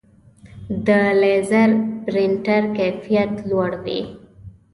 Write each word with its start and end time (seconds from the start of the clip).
د 0.85 0.87
لیزر 1.21 1.69
پرنټر 2.03 2.63
کیفیت 2.77 3.31
لوړ 3.49 3.71
وي. 3.83 4.01